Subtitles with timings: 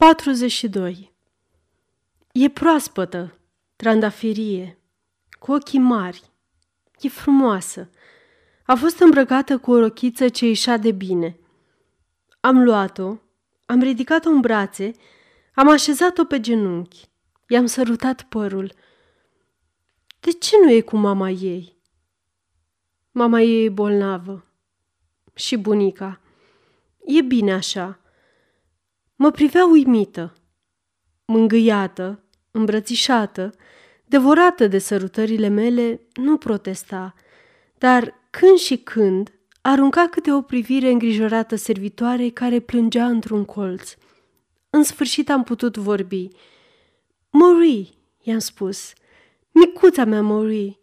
[0.00, 1.12] 42.
[2.32, 3.38] E proaspătă,
[3.76, 4.78] trandafirie,
[5.38, 6.30] cu ochii mari.
[7.00, 7.90] E frumoasă.
[8.64, 11.38] A fost îmbrăcată cu o rochiță ce ieșea de bine.
[12.40, 13.16] Am luat-o,
[13.66, 14.92] am ridicat-o în brațe,
[15.54, 17.08] am așezat-o pe genunchi,
[17.48, 18.72] i-am sărutat părul.
[20.20, 21.76] De ce nu e cu mama ei?
[23.10, 24.46] Mama ei e bolnavă.
[25.34, 26.20] Și bunica.
[27.06, 27.99] E bine așa.
[29.22, 30.32] Mă privea uimită,
[31.24, 33.54] mângâiată, îmbrățișată,
[34.04, 37.14] devorată de sărutările mele, nu protesta,
[37.78, 43.94] dar când și când arunca câte o privire îngrijorată servitoare care plângea într-un colț.
[44.70, 46.28] În sfârșit am putut vorbi.
[47.30, 47.86] Marie,
[48.22, 48.92] i-am spus,
[49.50, 50.76] micuța mea Marie.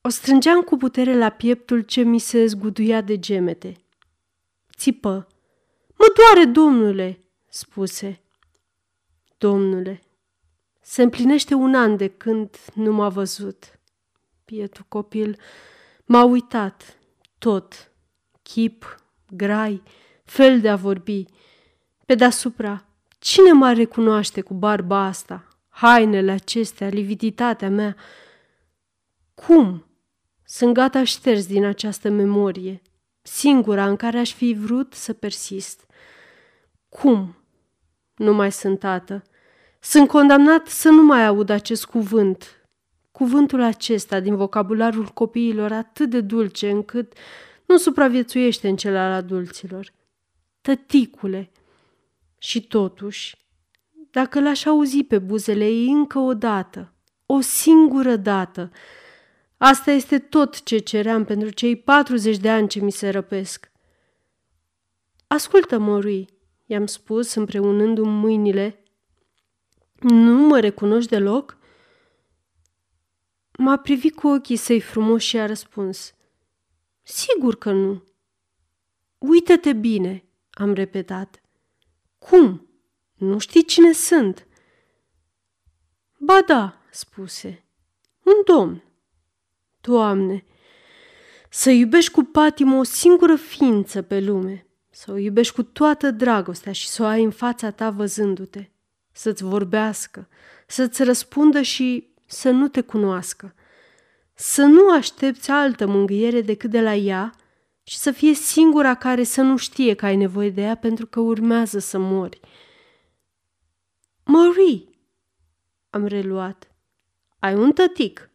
[0.00, 3.76] O strângeam cu putere la pieptul ce mi se zguduia de gemete.
[4.76, 5.26] Țipă.
[5.98, 8.20] Mă doare, domnule, spuse.
[9.38, 10.02] Domnule,
[10.80, 13.78] se împlinește un an de când nu m-a văzut.
[14.44, 15.38] Pietul copil
[16.04, 16.98] m-a uitat,
[17.38, 17.92] tot,
[18.42, 19.82] chip, grai,
[20.24, 21.24] fel de a vorbi.
[22.06, 22.84] Pe deasupra,
[23.18, 27.96] cine mă recunoaște cu barba asta, hainele acestea, lividitatea mea?
[29.34, 29.86] Cum?
[30.44, 32.82] Sunt gata șters din această memorie,
[33.26, 35.86] singura în care aș fi vrut să persist.
[36.88, 37.36] Cum?
[38.14, 39.22] Nu mai sunt tată.
[39.80, 42.68] Sunt condamnat să nu mai aud acest cuvânt.
[43.10, 47.12] Cuvântul acesta din vocabularul copiilor atât de dulce încât
[47.66, 49.92] nu supraviețuiește în cel al adulților.
[50.60, 51.50] Tăticule!
[52.38, 53.36] Și totuși,
[54.10, 56.92] dacă l-aș auzi pe buzele ei încă o dată,
[57.26, 58.70] o singură dată,
[59.56, 63.70] asta este tot ce ceream pentru cei 40 de ani ce mi se răpesc.
[65.26, 66.28] Ascultă, Morui,
[66.66, 68.82] i-am spus împreunându-mi mâinile.
[70.00, 71.58] Nu mă recunoști deloc?
[73.58, 76.14] M-a privit cu ochii săi frumoși și a răspuns.
[77.02, 78.04] Sigur că nu.
[79.18, 81.40] Uită-te bine, am repetat.
[82.18, 82.68] Cum?
[83.14, 84.46] Nu știi cine sunt?
[86.18, 87.64] Ba da, spuse.
[88.22, 88.85] Un domn.
[89.86, 90.44] Doamne,
[91.50, 96.72] să iubești cu patimă o singură ființă pe lume, să o iubești cu toată dragostea
[96.72, 98.70] și să o ai în fața ta văzându-te,
[99.12, 100.28] să-ți vorbească,
[100.66, 103.54] să-ți răspundă și să nu te cunoască,
[104.34, 107.34] să nu aștepți altă mângâiere decât de la ea
[107.82, 111.20] și să fie singura care să nu știe că ai nevoie de ea pentru că
[111.20, 112.40] urmează să mori.
[114.24, 114.88] Marie,
[115.90, 116.74] am reluat,
[117.38, 118.30] ai un tătic.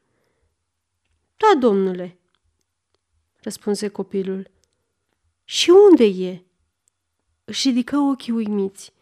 [1.42, 2.20] Da, domnule,
[3.42, 4.52] răspunse copilul.
[5.44, 6.46] Și unde e?
[7.44, 8.94] Își ridică ochii uimiți.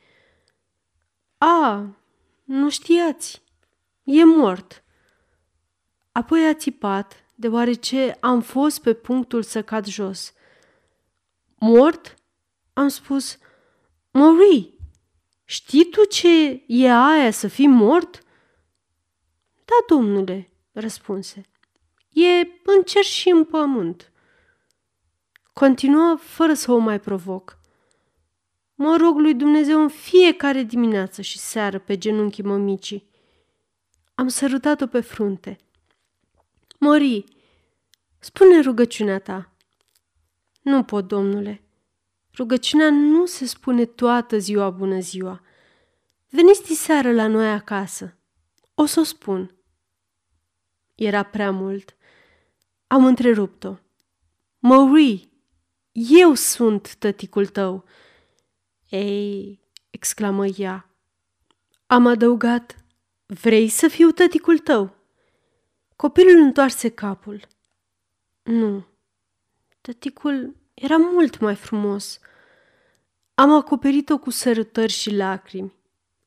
[1.37, 1.85] A,
[2.43, 3.41] nu știați,
[4.03, 4.83] e mort.
[6.11, 10.33] Apoi a țipat, deoarece am fost pe punctul să cad jos.
[11.55, 12.15] Mort?
[12.73, 13.37] Am spus,
[14.11, 14.73] Marie,
[15.43, 18.23] știi tu ce e aia să fii mort?
[19.65, 21.48] Da, domnule, răspunse.
[22.23, 24.11] E în cer și în pământ.
[25.53, 27.57] Continuă fără să o mai provoc.
[28.75, 33.09] Mă rog lui Dumnezeu în fiecare dimineață și seară pe genunchii mămicii.
[34.15, 35.57] Am sărutat-o pe frunte.
[36.79, 37.23] Mări,
[38.19, 39.51] spune rugăciunea ta.
[40.61, 41.61] Nu pot, domnule.
[42.35, 45.41] Rugăciunea nu se spune toată ziua bună ziua.
[46.29, 48.17] Veniți seară la noi acasă.
[48.73, 49.58] O să o spun.
[50.99, 51.95] Era prea mult.
[52.87, 53.75] Am întrerupt-o.
[54.59, 55.29] Marie,
[55.91, 57.85] eu sunt tăticul tău.
[58.89, 59.59] Ei,
[59.89, 60.89] exclamă ea.
[61.85, 62.75] Am adăugat,
[63.25, 64.95] vrei să fiu tăticul tău?
[65.95, 67.47] Copilul întoarse capul.
[68.43, 68.85] Nu,
[69.81, 72.19] tăticul era mult mai frumos.
[73.33, 75.73] Am acoperit-o cu sărătări și lacrimi.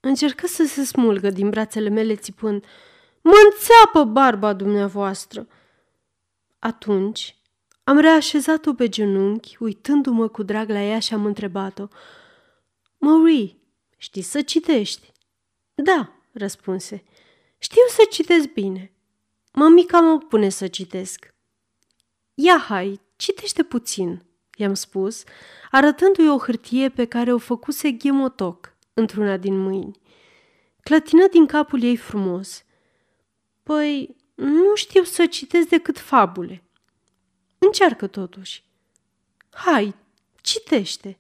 [0.00, 2.64] Încercă să se smulgă din brațele mele țipând,
[3.22, 5.46] Mă înțeapă barba dumneavoastră!
[6.58, 7.36] Atunci
[7.84, 11.86] am reașezat-o pe genunchi, uitându-mă cu drag la ea și am întrebat-o.
[12.98, 13.56] Marie,
[13.96, 15.12] știi să citești?
[15.74, 17.04] Da, răspunse.
[17.58, 18.92] Știu să citesc bine.
[19.52, 21.34] Mămica mă pune să citesc.
[22.34, 24.22] Ia hai, citește puțin,
[24.56, 25.22] i-am spus,
[25.70, 30.00] arătându-i o hârtie pe care o făcuse ghemotoc într-una din mâini.
[30.80, 32.64] Clătină din capul ei frumos.
[33.62, 36.62] Păi, nu știu să citesc decât fabule.
[37.58, 38.64] Încearcă totuși.
[39.50, 39.94] Hai,
[40.40, 41.18] citește.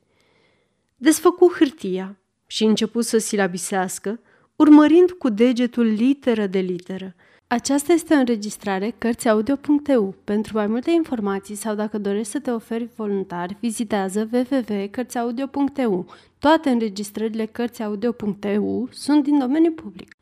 [0.96, 2.16] Desfăcu hârtia
[2.46, 4.20] și început să silabisească,
[4.56, 7.14] urmărind cu degetul literă de literă.
[7.46, 10.14] Aceasta este o înregistrare Cărțiaudio.eu.
[10.24, 16.06] Pentru mai multe informații sau dacă dorești să te oferi voluntar, vizitează www.cărțiaudio.eu.
[16.38, 20.16] Toate înregistrările Cărțiaudio.eu sunt din domeniu public.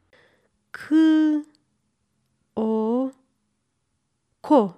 [0.70, 0.88] C
[2.52, 3.11] O
[4.41, 4.76] Co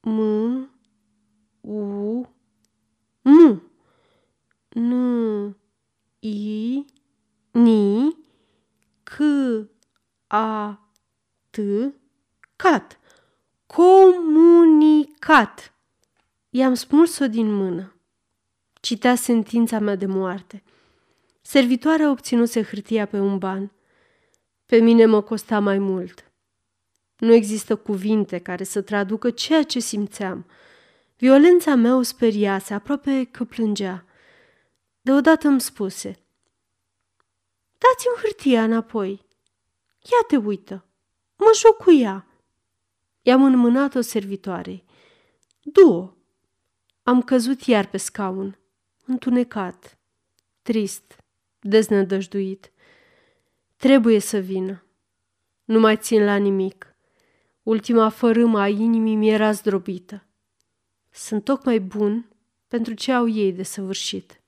[0.00, 0.18] M
[1.60, 2.26] U
[3.22, 3.62] M
[4.74, 5.56] N
[6.20, 6.84] I
[7.52, 8.16] Ni
[9.02, 9.16] C
[10.26, 10.80] A
[11.50, 11.58] T
[12.56, 12.98] Cat
[13.66, 14.96] Comunicat
[16.50, 17.94] I-am smuls-o din mână.
[18.80, 20.62] Citea sentința mea de moarte.
[21.40, 23.72] Servitoarea obținuse hârtia pe un ban.
[24.66, 26.25] Pe mine mă costa mai mult.
[27.18, 30.46] Nu există cuvinte care să traducă ceea ce simțeam.
[31.16, 34.04] Violența mea o speriase, aproape că plângea.
[35.00, 36.26] Deodată îmi spuse,
[37.78, 39.10] Dați-mi hârtia înapoi.
[40.02, 40.84] Ia te uită.
[41.36, 42.26] Mă joc cu ea.
[43.22, 44.84] I-am înmânat-o servitoarei.
[45.62, 46.10] Du-o.
[47.02, 48.58] Am căzut iar pe scaun,
[49.04, 49.98] întunecat,
[50.62, 51.16] trist,
[51.60, 52.72] deznădăjduit.
[53.76, 54.84] Trebuie să vină.
[55.64, 56.95] Nu mai țin la nimic.
[57.66, 60.26] Ultima fărâmă a inimii mi era zdrobită.
[61.10, 62.30] Sunt tocmai bun
[62.68, 64.42] pentru ce au ei de săvârșit.